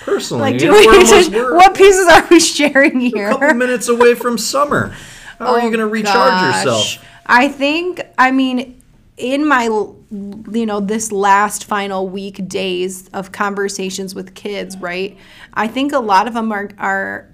Personally, 0.00 0.52
like, 0.52 0.58
do 0.58 0.70
we? 0.72 0.86
almost 0.86 1.30
what 1.32 1.74
pieces 1.74 2.06
are 2.08 2.26
we 2.30 2.38
sharing 2.40 3.00
here? 3.00 3.28
a 3.28 3.32
couple 3.32 3.54
minutes 3.54 3.88
away 3.88 4.14
from 4.14 4.36
summer. 4.36 4.94
How 5.38 5.54
are 5.54 5.60
you 5.60 5.68
Oh, 5.68 5.70
going 5.70 5.78
to 5.78 5.86
recharge 5.86 6.12
gosh. 6.32 6.64
yourself? 6.64 7.04
I 7.26 7.48
think, 7.48 8.00
I 8.18 8.30
mean, 8.30 8.82
in 9.16 9.46
my, 9.46 9.64
you 9.64 10.66
know, 10.66 10.80
this 10.80 11.12
last 11.12 11.64
final 11.64 12.08
week 12.08 12.48
days 12.48 13.08
of 13.08 13.32
conversations 13.32 14.14
with 14.14 14.34
kids, 14.34 14.76
right? 14.78 15.16
I 15.52 15.68
think 15.68 15.92
a 15.92 15.98
lot 15.98 16.26
of 16.26 16.34
them 16.34 16.50
are, 16.52 16.70
are, 16.78 17.32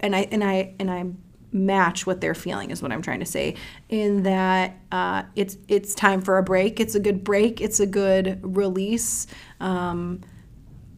and 0.00 0.14
I, 0.14 0.28
and 0.30 0.44
I, 0.44 0.74
and 0.78 0.90
I 0.90 1.06
match 1.50 2.06
what 2.06 2.20
they're 2.20 2.34
feeling 2.34 2.70
is 2.70 2.82
what 2.82 2.92
I'm 2.92 3.00
trying 3.00 3.20
to 3.20 3.26
say 3.26 3.54
in 3.88 4.24
that 4.24 4.76
uh, 4.92 5.22
it's, 5.34 5.56
it's 5.66 5.94
time 5.94 6.20
for 6.20 6.36
a 6.36 6.42
break. 6.42 6.78
It's 6.78 6.94
a 6.94 7.00
good 7.00 7.24
break. 7.24 7.60
It's 7.60 7.80
a 7.80 7.86
good 7.86 8.40
release. 8.42 9.26
Um, 9.60 10.20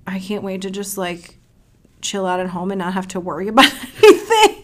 I 0.06 0.18
can't 0.18 0.42
wait 0.42 0.62
to 0.62 0.70
just 0.70 0.98
like 0.98 1.38
chill 2.02 2.26
out 2.26 2.40
at 2.40 2.48
home 2.48 2.70
and 2.72 2.78
not 2.78 2.94
have 2.94 3.06
to 3.08 3.20
worry 3.20 3.48
about 3.48 3.72
anything. 4.02 4.62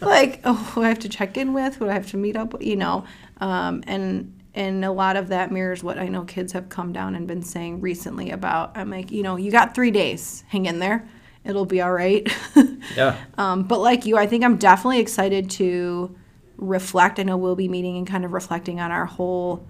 like, 0.00 0.40
oh, 0.44 0.72
I 0.76 0.88
have 0.88 1.00
to 1.00 1.08
check 1.08 1.36
in 1.36 1.52
with, 1.52 1.76
who 1.76 1.88
I 1.88 1.92
have 1.92 2.10
to 2.10 2.16
meet 2.16 2.36
up 2.36 2.54
with, 2.54 2.62
you 2.62 2.76
know. 2.76 3.04
Um, 3.42 3.82
and 3.88 4.40
and 4.54 4.84
a 4.84 4.92
lot 4.92 5.16
of 5.16 5.28
that 5.28 5.50
mirrors 5.50 5.82
what 5.82 5.98
I 5.98 6.06
know 6.06 6.22
kids 6.22 6.52
have 6.52 6.68
come 6.68 6.92
down 6.92 7.16
and 7.16 7.26
been 7.26 7.42
saying 7.42 7.80
recently 7.80 8.30
about. 8.30 8.76
I'm 8.76 8.88
like, 8.88 9.10
you 9.10 9.22
know, 9.22 9.36
you 9.36 9.50
got 9.50 9.74
three 9.74 9.90
days, 9.90 10.44
hang 10.46 10.66
in 10.66 10.78
there, 10.78 11.08
it'll 11.44 11.66
be 11.66 11.82
all 11.82 11.92
right. 11.92 12.26
Yeah. 12.96 13.16
um, 13.38 13.62
but 13.62 13.78
like 13.80 14.06
you, 14.06 14.18
I 14.18 14.26
think 14.26 14.44
I'm 14.44 14.56
definitely 14.56 14.98
excited 14.98 15.48
to 15.50 16.14
reflect. 16.56 17.20
I 17.20 17.22
know 17.22 17.36
we'll 17.36 17.56
be 17.56 17.68
meeting 17.68 17.96
and 17.96 18.06
kind 18.06 18.24
of 18.24 18.32
reflecting 18.32 18.80
on 18.80 18.90
our 18.90 19.06
whole 19.06 19.66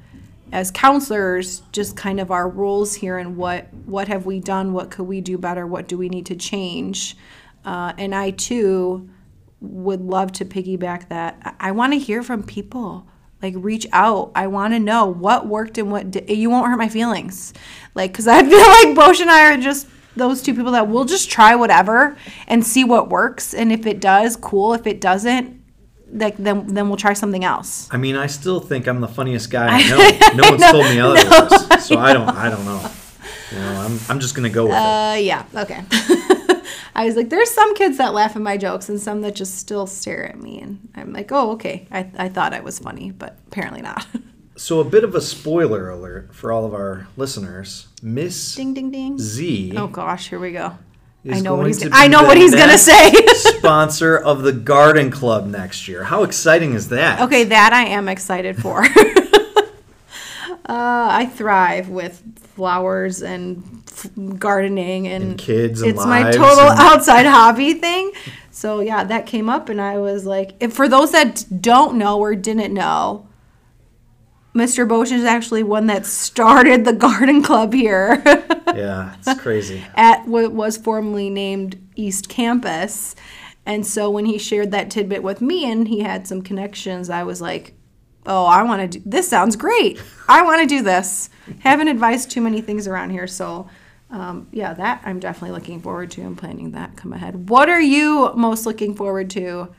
as 0.50 0.70
counselors, 0.70 1.62
just 1.72 1.96
kind 1.96 2.18
of 2.18 2.30
our 2.30 2.48
roles 2.48 2.94
here 2.94 3.18
and 3.18 3.36
what 3.36 3.72
what 3.86 4.08
have 4.08 4.26
we 4.26 4.40
done, 4.40 4.72
what 4.72 4.90
could 4.90 5.04
we 5.04 5.20
do 5.20 5.38
better, 5.38 5.66
what 5.66 5.88
do 5.88 5.96
we 5.96 6.08
need 6.08 6.26
to 6.26 6.36
change. 6.36 7.16
Uh, 7.64 7.92
and 7.96 8.14
I 8.14 8.30
too 8.30 9.08
would 9.60 10.00
love 10.00 10.32
to 10.32 10.44
piggyback 10.44 11.08
that. 11.10 11.38
I, 11.60 11.68
I 11.68 11.70
want 11.70 11.92
to 11.92 11.98
hear 11.98 12.22
from 12.22 12.42
people. 12.42 13.06
Like 13.42 13.54
reach 13.56 13.86
out. 13.92 14.30
I 14.34 14.46
want 14.46 14.72
to 14.74 14.78
know 14.78 15.06
what 15.06 15.46
worked 15.48 15.76
and 15.78 15.90
what 15.90 16.10
di- 16.12 16.32
you 16.34 16.48
won't 16.48 16.68
hurt 16.68 16.76
my 16.78 16.88
feelings. 16.88 17.52
Like 17.94 18.14
cuz 18.14 18.26
I 18.28 18.42
feel 18.48 18.58
like 18.58 18.94
Bosch 18.94 19.20
and 19.20 19.30
I 19.30 19.52
are 19.52 19.56
just 19.56 19.88
those 20.14 20.42
two 20.42 20.54
people 20.54 20.72
that 20.72 20.88
will 20.88 21.04
just 21.04 21.30
try 21.30 21.54
whatever 21.56 22.16
and 22.46 22.64
see 22.66 22.84
what 22.84 23.08
works 23.08 23.52
and 23.54 23.72
if 23.72 23.86
it 23.86 24.00
does, 24.00 24.36
cool. 24.36 24.74
If 24.74 24.86
it 24.86 25.00
doesn't, 25.00 25.60
like 26.12 26.36
then 26.36 26.66
then 26.68 26.88
we'll 26.88 26.98
try 26.98 27.14
something 27.14 27.44
else. 27.44 27.88
I 27.90 27.96
mean, 27.96 28.16
I 28.16 28.26
still 28.26 28.60
think 28.60 28.86
I'm 28.86 29.00
the 29.00 29.08
funniest 29.08 29.50
guy 29.50 29.68
I 29.70 29.88
know. 30.34 30.42
No 30.42 30.50
one's 30.50 30.62
told 30.70 30.84
me 30.84 31.00
otherwise, 31.00 31.86
so 31.86 31.98
I 31.98 32.12
don't. 32.12 32.28
I 32.28 32.48
don't 32.50 32.64
know. 32.64 32.90
You 33.50 33.58
know, 33.58 33.80
I'm. 33.80 33.98
I'm 34.08 34.20
just 34.20 34.34
gonna 34.34 34.50
go 34.50 34.64
with 34.64 34.72
it. 34.74 34.78
Uh 34.78 35.16
yeah, 35.18 35.44
okay. 35.56 35.82
I 36.94 37.06
was 37.06 37.16
like, 37.16 37.30
there's 37.30 37.50
some 37.50 37.74
kids 37.74 37.98
that 37.98 38.12
laugh 38.12 38.36
at 38.36 38.42
my 38.42 38.56
jokes 38.56 38.88
and 38.88 39.00
some 39.00 39.22
that 39.22 39.34
just 39.34 39.56
still 39.58 39.86
stare 39.86 40.28
at 40.28 40.38
me. 40.38 40.60
And 40.60 40.88
I'm 40.94 41.12
like, 41.12 41.32
oh, 41.32 41.52
okay. 41.52 41.86
I, 41.90 42.10
I 42.18 42.28
thought 42.28 42.52
I 42.52 42.60
was 42.60 42.78
funny, 42.78 43.10
but 43.10 43.38
apparently 43.48 43.82
not. 43.82 44.06
So 44.54 44.80
a 44.80 44.84
bit 44.84 45.02
of 45.02 45.14
a 45.14 45.20
spoiler 45.20 45.88
alert 45.88 46.34
for 46.34 46.52
all 46.52 46.66
of 46.66 46.74
our 46.74 47.08
listeners. 47.16 47.88
Miss 48.02 48.54
ding, 48.54 48.74
ding, 48.74 48.90
ding. 48.90 49.18
Z 49.18 49.72
Oh, 49.76 49.86
gosh, 49.86 50.28
here 50.28 50.38
we 50.38 50.52
go. 50.52 50.76
I 51.28 51.40
know 51.40 51.54
what 51.54 51.66
he's 51.66 51.82
gonna, 51.82 51.94
I 51.94 52.06
know 52.06 52.24
what 52.24 52.36
he's 52.36 52.54
going 52.54 52.68
to 52.68 52.78
say. 52.78 53.12
sponsor 53.34 54.16
of 54.16 54.42
the 54.42 54.52
Garden 54.52 55.10
Club 55.10 55.46
next 55.46 55.88
year. 55.88 56.04
How 56.04 56.22
exciting 56.22 56.74
is 56.74 56.90
that? 56.90 57.22
okay, 57.22 57.44
that 57.44 57.72
I 57.72 57.86
am 57.86 58.08
excited 58.08 58.60
for. 58.60 58.84
Uh, 60.68 61.08
I 61.10 61.26
thrive 61.26 61.88
with 61.88 62.22
flowers 62.54 63.20
and 63.22 63.82
f- 63.88 64.10
gardening 64.38 65.08
and, 65.08 65.24
And 65.24 65.38
kids 65.38 65.82
and 65.82 65.90
it's 65.90 66.04
my 66.06 66.30
total 66.30 66.70
and- 66.70 66.78
outside 66.78 67.26
hobby 67.26 67.74
thing. 67.74 68.12
So 68.50 68.80
yeah, 68.80 69.02
that 69.04 69.26
came 69.26 69.48
up 69.50 69.68
and 69.68 69.80
I 69.80 69.98
was 69.98 70.24
like, 70.24 70.52
if 70.60 70.72
for 70.72 70.88
those 70.88 71.10
that 71.12 71.44
don't 71.60 71.96
know 71.96 72.18
or 72.20 72.34
didn't 72.36 72.72
know, 72.72 73.26
Mr. 74.54 74.86
Bosch 74.86 75.10
is 75.10 75.24
actually 75.24 75.62
one 75.62 75.86
that 75.86 76.04
started 76.06 76.84
the 76.84 76.92
garden 77.08 77.42
club 77.42 77.72
here 77.72 78.22
Yeah, 78.74 79.14
it's 79.26 79.40
crazy. 79.40 79.82
at 79.94 80.26
what 80.28 80.52
was 80.52 80.76
formerly 80.76 81.28
named 81.30 81.78
East 81.96 82.28
Campus. 82.28 83.14
And 83.64 83.86
so 83.86 84.10
when 84.10 84.26
he 84.26 84.38
shared 84.38 84.70
that 84.72 84.90
tidbit 84.90 85.22
with 85.22 85.40
me 85.40 85.70
and 85.70 85.88
he 85.88 86.00
had 86.00 86.26
some 86.26 86.42
connections, 86.42 87.08
I 87.10 87.22
was 87.22 87.40
like, 87.40 87.74
oh, 88.26 88.44
I 88.44 88.62
want 88.62 88.92
to 88.92 88.98
do 88.98 89.02
this. 89.04 89.28
Sounds 89.28 89.56
great. 89.56 90.00
I 90.28 90.42
want 90.42 90.60
to 90.60 90.66
do 90.66 90.82
this. 90.82 91.30
Haven't 91.60 91.88
advised 91.88 92.30
too 92.30 92.40
many 92.40 92.60
things 92.60 92.86
around 92.86 93.10
here. 93.10 93.26
So, 93.26 93.68
um, 94.10 94.48
yeah, 94.52 94.74
that 94.74 95.02
I'm 95.04 95.18
definitely 95.18 95.56
looking 95.56 95.80
forward 95.80 96.10
to 96.12 96.22
and 96.22 96.36
planning 96.36 96.72
that 96.72 96.96
come 96.96 97.12
ahead. 97.12 97.48
What 97.48 97.68
are 97.68 97.80
you 97.80 98.32
most 98.34 98.66
looking 98.66 98.94
forward 98.94 99.30
to? 99.30 99.74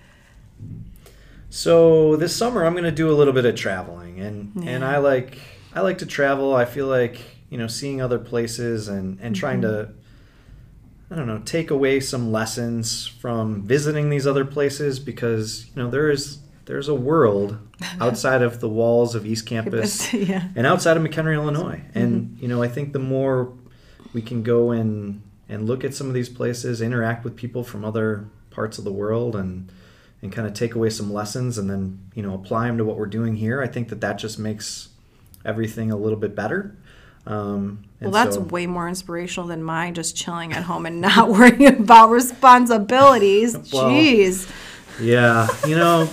So 1.49 2.15
this 2.15 2.35
summer 2.35 2.65
I'm 2.65 2.73
going 2.73 2.83
to 2.83 2.91
do 2.91 3.11
a 3.11 3.13
little 3.13 3.33
bit 3.33 3.45
of 3.45 3.53
traveling 3.55 4.19
and 4.19 4.51
and 4.67 4.83
I 4.83 4.97
like 4.97 5.37
I 5.75 5.81
like 5.81 5.99
to 5.99 6.05
travel. 6.07 6.55
I 6.55 6.65
feel 6.65 6.87
like, 6.87 7.21
you 7.49 7.59
know, 7.59 7.67
seeing 7.67 8.01
other 8.01 8.17
places 8.17 8.87
and 8.87 9.19
and 9.21 9.35
trying 9.35 9.61
to 9.61 9.89
I 11.11 11.15
don't 11.15 11.27
know, 11.27 11.43
take 11.45 11.69
away 11.69 11.99
some 11.99 12.31
lessons 12.31 13.05
from 13.05 13.61
visiting 13.61 14.09
these 14.09 14.25
other 14.25 14.45
places 14.45 14.99
because, 14.99 15.67
you 15.67 15.83
know, 15.83 15.91
there 15.91 16.09
is 16.09 16.39
there's 16.65 16.87
a 16.87 16.95
world 16.95 17.57
outside 17.99 18.41
of 18.41 18.59
the 18.59 18.69
walls 18.69 19.15
of 19.15 19.25
East 19.25 19.45
Campus 19.45 20.13
yeah. 20.13 20.47
and 20.55 20.65
outside 20.65 20.97
of 20.97 21.03
McHenry, 21.03 21.35
Illinois. 21.35 21.81
And 21.93 22.37
you 22.39 22.47
know, 22.47 22.61
I 22.63 22.67
think 22.67 22.93
the 22.93 22.99
more 22.99 23.53
we 24.13 24.21
can 24.21 24.43
go 24.43 24.71
and 24.71 25.21
and 25.49 25.67
look 25.67 25.83
at 25.83 25.93
some 25.93 26.07
of 26.07 26.13
these 26.13 26.29
places, 26.29 26.81
interact 26.81 27.23
with 27.23 27.35
people 27.35 27.63
from 27.63 27.83
other 27.83 28.25
parts 28.49 28.77
of 28.77 28.83
the 28.85 28.91
world, 28.93 29.35
and 29.35 29.71
and 30.21 30.31
kind 30.31 30.47
of 30.47 30.53
take 30.53 30.73
away 30.75 30.89
some 30.89 31.11
lessons, 31.11 31.57
and 31.57 31.69
then 31.69 31.99
you 32.15 32.23
know 32.23 32.33
apply 32.33 32.67
them 32.67 32.77
to 32.77 32.85
what 32.85 32.97
we're 32.97 33.05
doing 33.07 33.35
here. 33.35 33.61
I 33.61 33.67
think 33.67 33.89
that 33.89 34.01
that 34.01 34.17
just 34.17 34.39
makes 34.39 34.89
everything 35.45 35.91
a 35.91 35.97
little 35.97 36.17
bit 36.17 36.33
better. 36.35 36.75
Um, 37.25 37.85
Well, 38.01 38.11
that's 38.11 38.35
so- 38.35 38.41
way 38.41 38.67
more 38.67 38.87
inspirational 38.87 39.47
than 39.47 39.63
mine 39.63 39.93
just 39.93 40.15
chilling 40.15 40.53
at 40.53 40.63
home 40.63 40.85
and 40.85 41.01
not 41.09 41.29
worrying 41.29 41.67
about 41.67 42.09
responsibilities. 42.09 43.53
Well, 43.71 43.89
Jeez. 43.89 44.49
Yeah, 45.01 45.47
you 45.67 45.75
know, 45.75 46.09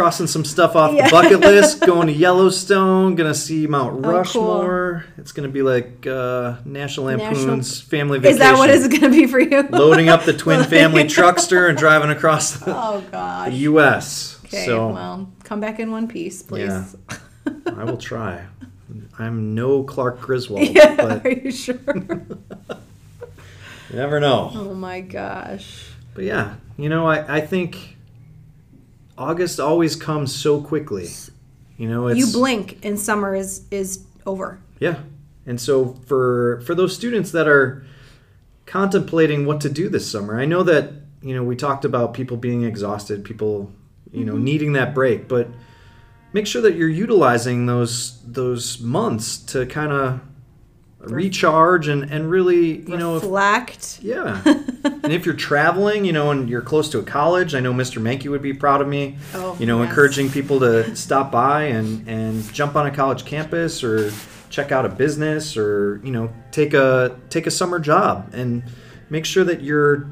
crossing 0.00 0.26
some 0.26 0.46
stuff 0.46 0.76
off 0.76 0.94
Yeah. 0.94 1.04
the 1.06 1.10
bucket 1.10 1.40
list, 1.40 1.80
going 1.86 2.06
to 2.06 2.12
Yellowstone, 2.14 3.16
gonna 3.16 3.34
see 3.34 3.66
Mount 3.66 3.98
Oh, 3.98 4.02
cool. 4.02 4.10
Rushmore. 4.12 5.04
It's 5.18 5.30
gonna 5.32 5.48
be 5.50 5.60
like 5.60 6.06
uh, 6.06 6.54
National 6.64 7.06
National- 7.08 7.34
Lampoon's 7.34 7.82
Family 7.82 8.18
Vacation. 8.18 8.32
Is 8.32 8.38
that 8.38 8.56
what 8.56 8.70
it's 8.70 8.88
to 8.88 9.10
be 9.10 9.26
for 9.26 9.38
you? 9.40 9.60
Loading 9.68 10.08
up 10.08 10.24
the 10.24 10.32
twin 10.36 10.64
family 10.64 11.04
truckster 11.04 11.68
and 11.68 11.76
driving 11.76 12.08
across 12.10 12.52
the, 12.64 12.74
Oh, 12.74 13.04
the. 13.10 13.54
U.S. 13.56 14.38
Okay, 14.46 14.64
so 14.64 14.88
well, 14.88 15.30
come 15.44 15.60
back 15.60 15.78
in 15.78 15.90
one 15.90 16.08
piece, 16.08 16.42
please. 16.42 16.68
Yeah. 17.06 17.18
I 17.66 17.84
will 17.84 17.98
try. 17.98 18.46
I'm 19.18 19.54
no 19.54 19.82
Clark 19.84 20.18
Griswold, 20.22 20.66
Yeah, 20.66 20.96
but 20.96 21.26
are 21.26 21.30
you 21.30 21.50
sure? 21.52 21.76
you 21.94 22.26
never 23.92 24.18
know. 24.18 24.50
oh 24.54 24.72
my 24.74 25.02
gosh. 25.02 25.90
But 26.14 26.24
yeah, 26.24 26.54
you 26.78 26.88
know, 26.88 27.06
I, 27.06 27.36
I 27.36 27.40
think 27.42 27.98
August 29.20 29.60
always 29.60 29.96
comes 29.96 30.34
so 30.34 30.62
quickly. 30.62 31.06
You 31.76 31.88
know, 31.88 32.08
it's 32.08 32.18
You 32.18 32.26
blink 32.32 32.82
and 32.82 32.98
summer 32.98 33.34
is 33.34 33.66
is 33.70 34.04
over. 34.24 34.60
Yeah. 34.78 35.00
And 35.44 35.60
so 35.60 35.94
for 36.06 36.62
for 36.66 36.74
those 36.74 36.94
students 36.94 37.30
that 37.32 37.46
are 37.46 37.84
contemplating 38.64 39.44
what 39.44 39.60
to 39.60 39.68
do 39.68 39.90
this 39.90 40.10
summer, 40.10 40.40
I 40.40 40.46
know 40.46 40.62
that, 40.62 40.92
you 41.20 41.34
know, 41.34 41.44
we 41.44 41.54
talked 41.54 41.84
about 41.84 42.14
people 42.14 42.38
being 42.38 42.64
exhausted, 42.64 43.24
people, 43.24 43.70
you 44.10 44.24
know, 44.24 44.34
mm-hmm. 44.34 44.44
needing 44.44 44.72
that 44.72 44.94
break, 44.94 45.28
but 45.28 45.48
make 46.32 46.46
sure 46.46 46.62
that 46.62 46.76
you're 46.76 46.88
utilizing 46.88 47.66
those 47.66 48.22
those 48.24 48.80
months 48.80 49.36
to 49.36 49.66
kind 49.66 49.92
of 49.92 50.20
recharge 51.00 51.88
and 51.88 52.10
and 52.10 52.30
really, 52.30 52.80
you 52.80 52.96
know, 52.96 53.16
if, 53.16 53.24
yeah. 54.02 54.42
and 54.84 55.12
if 55.12 55.24
you're 55.24 55.34
traveling, 55.34 56.04
you 56.04 56.12
know, 56.12 56.30
and 56.30 56.48
you're 56.48 56.62
close 56.62 56.88
to 56.90 56.98
a 56.98 57.02
college, 57.02 57.54
I 57.54 57.60
know 57.60 57.72
Mr. 57.72 58.00
Mankey 58.00 58.30
would 58.30 58.42
be 58.42 58.52
proud 58.52 58.80
of 58.80 58.88
me. 58.88 59.16
Oh, 59.34 59.56
you 59.58 59.66
know, 59.66 59.80
yes. 59.80 59.88
encouraging 59.88 60.30
people 60.30 60.60
to 60.60 60.94
stop 60.94 61.32
by 61.32 61.64
and 61.64 62.06
and 62.08 62.52
jump 62.52 62.76
on 62.76 62.86
a 62.86 62.90
college 62.90 63.24
campus 63.24 63.82
or 63.82 64.12
check 64.50 64.72
out 64.72 64.84
a 64.84 64.88
business 64.88 65.56
or 65.56 66.00
you 66.04 66.10
know 66.10 66.30
take 66.50 66.74
a 66.74 67.16
take 67.30 67.46
a 67.46 67.50
summer 67.50 67.78
job 67.78 68.30
and 68.34 68.64
make 69.08 69.24
sure 69.24 69.44
that 69.44 69.62
you're 69.62 70.06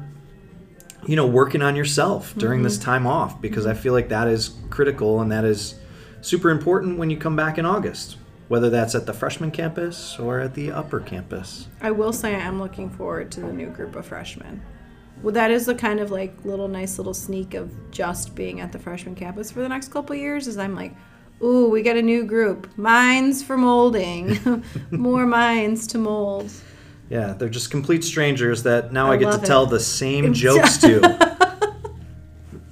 you 1.05 1.15
know 1.15 1.27
working 1.27 1.61
on 1.61 1.75
yourself 1.75 2.33
during 2.37 2.63
this 2.63 2.75
mm-hmm. 2.75 2.85
time 2.85 3.07
off 3.07 3.39
because 3.41 3.65
I 3.65 3.73
mm-hmm. 3.73 3.81
feel 3.81 3.93
like 3.93 4.09
that 4.09 4.27
is 4.27 4.55
critical 4.69 5.21
and 5.21 5.31
that 5.31 5.43
is 5.43 5.75
super 6.21 6.49
important 6.49 6.97
when 6.97 7.09
you 7.09 7.17
come 7.17 7.35
back 7.35 7.57
in 7.57 7.65
August 7.65 8.17
whether 8.49 8.69
that's 8.69 8.95
at 8.95 9.05
the 9.05 9.13
freshman 9.13 9.51
campus 9.51 10.19
or 10.19 10.39
at 10.41 10.53
the 10.55 10.71
upper 10.71 10.99
campus. 10.99 11.67
I 11.81 11.91
will 11.91 12.11
say 12.11 12.35
I 12.35 12.39
am 12.39 12.59
looking 12.59 12.89
forward 12.89 13.31
to 13.33 13.41
the 13.41 13.53
new 13.53 13.67
group 13.69 13.95
of 13.95 14.05
freshmen. 14.07 14.61
Well, 15.21 15.33
that 15.33 15.51
is 15.51 15.65
the 15.65 15.75
kind 15.75 15.99
of 15.99 16.11
like 16.11 16.33
little 16.43 16.67
nice 16.67 16.97
little 16.97 17.13
sneak 17.13 17.53
of 17.53 17.71
just 17.91 18.35
being 18.35 18.59
at 18.59 18.71
the 18.71 18.79
freshman 18.79 19.15
campus 19.15 19.51
for 19.51 19.61
the 19.61 19.69
next 19.69 19.91
couple 19.91 20.15
years. 20.15 20.47
Is 20.47 20.57
I'm 20.57 20.75
like, 20.75 20.95
ooh, 21.43 21.69
we 21.69 21.83
got 21.83 21.95
a 21.97 22.01
new 22.01 22.25
group, 22.25 22.75
minds 22.77 23.43
for 23.43 23.55
molding, 23.57 24.63
more 24.91 25.25
minds 25.25 25.85
to 25.87 25.97
mold. 25.97 26.51
Yeah, 27.09 27.33
they're 27.33 27.49
just 27.49 27.69
complete 27.69 28.03
strangers 28.03 28.63
that 28.63 28.93
now 28.93 29.11
I, 29.11 29.15
I 29.15 29.17
get 29.17 29.31
to 29.31 29.41
it. 29.41 29.45
tell 29.45 29.65
the 29.65 29.79
same 29.79 30.33
jokes 30.33 30.77
to. 30.81 31.75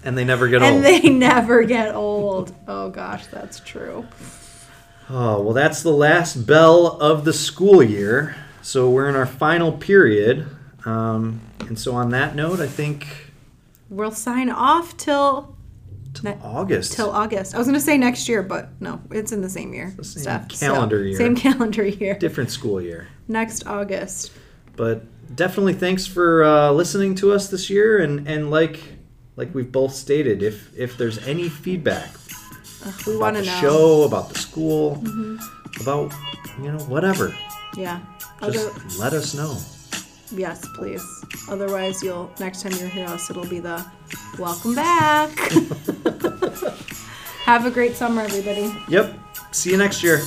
and 0.03 0.17
they 0.17 0.23
never 0.23 0.47
get 0.47 0.61
and 0.63 0.75
old. 0.77 0.85
And 0.85 1.03
they 1.03 1.09
never 1.09 1.63
get 1.63 1.93
old. 1.93 2.55
Oh 2.67 2.89
gosh, 2.89 3.27
that's 3.27 3.59
true. 3.59 4.07
Oh, 5.09 5.41
well, 5.41 5.53
that's 5.53 5.83
the 5.83 5.91
last 5.91 6.45
bell 6.47 6.87
of 7.01 7.25
the 7.25 7.33
school 7.33 7.81
year. 7.83 8.35
So 8.61 8.89
we're 8.89 9.07
in 9.09 9.15
our 9.15 9.25
final 9.25 9.71
period. 9.71 10.47
Um, 10.85 11.41
and 11.61 11.77
so, 11.77 11.95
on 11.95 12.09
that 12.11 12.35
note, 12.35 12.59
I 12.59 12.67
think 12.67 13.07
We'll 13.89 14.11
sign 14.11 14.49
off 14.49 14.95
till 14.97 15.55
till 16.13 16.31
Ne- 16.31 16.39
August. 16.43 16.93
till 16.93 17.09
August. 17.09 17.55
I 17.55 17.57
was 17.57 17.67
gonna 17.67 17.79
say 17.79 17.97
next 17.97 18.27
year, 18.27 18.41
but 18.43 18.69
no, 18.81 19.01
it's 19.11 19.31
in 19.31 19.41
the 19.41 19.49
same 19.49 19.73
year. 19.73 19.93
the 19.95 20.03
same 20.03 20.23
Steph, 20.23 20.51
so, 20.53 20.73
calendar 20.73 21.03
year. 21.03 21.17
Same 21.17 21.35
calendar 21.47 21.85
year. 21.85 22.15
Different 22.15 22.51
school 22.51 22.81
year. 22.81 23.07
Next 23.27 23.65
August. 23.67 24.31
But 24.75 25.03
definitely 25.35 25.73
thanks 25.73 26.05
for 26.05 26.43
uh, 26.43 26.71
listening 26.71 27.15
to 27.15 27.31
us 27.31 27.49
this 27.49 27.69
year. 27.69 27.97
And, 27.99 28.27
and 28.27 28.49
like 28.51 28.79
like 29.35 29.53
we've 29.53 29.71
both 29.71 29.93
stated, 29.93 30.41
if, 30.41 30.75
if 30.77 30.97
there's 30.97 31.19
any 31.27 31.47
feedback 31.47 32.09
Ugh, 32.85 32.93
we 33.07 33.17
want 33.17 33.35
the 33.35 33.41
to 33.41 33.47
know. 33.47 33.53
Mm-hmm. 33.53 33.61
show, 33.65 34.03
about 34.03 34.29
the 34.29 34.37
school, 34.39 35.03
about, 35.81 36.13
you 36.61 36.71
know, 36.71 36.79
whatever, 36.85 37.35
Yeah. 37.75 37.99
just 38.51 38.69
Other, 38.69 38.81
let 38.99 39.13
us 39.13 39.33
know. 39.33 39.57
yes, 40.31 40.65
please. 40.75 41.03
Otherwise, 41.49 42.03
you'll 42.03 42.29
next 42.39 42.61
time 42.61 42.73
you 42.73 42.87
hear 42.87 43.05
us, 43.07 43.29
it'll 43.29 43.47
be 43.47 43.59
the 43.59 43.83
welcome 44.37 44.75
back. 44.75 45.31
Have 47.45 47.65
a 47.65 47.71
great 47.71 47.95
summer, 47.95 48.21
everybody. 48.23 48.75
Yep. 48.89 49.17
See 49.51 49.71
you 49.71 49.77
next 49.77 50.03
year. 50.03 50.19